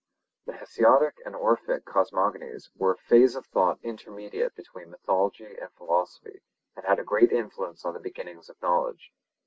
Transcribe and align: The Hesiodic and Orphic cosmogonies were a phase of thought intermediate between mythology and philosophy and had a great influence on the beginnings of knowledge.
The 0.47 0.53
Hesiodic 0.53 1.17
and 1.27 1.35
Orphic 1.35 1.83
cosmogonies 1.85 2.71
were 2.75 2.93
a 2.93 2.97
phase 2.97 3.35
of 3.35 3.45
thought 3.45 3.77
intermediate 3.83 4.55
between 4.55 4.89
mythology 4.89 5.55
and 5.61 5.71
philosophy 5.73 6.41
and 6.75 6.83
had 6.83 6.97
a 6.97 7.03
great 7.03 7.31
influence 7.31 7.85
on 7.85 7.93
the 7.93 7.99
beginnings 7.99 8.49
of 8.49 8.59
knowledge. 8.63 9.11